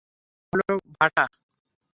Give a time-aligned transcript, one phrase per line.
[0.43, 1.23] এ হলো ভাটা।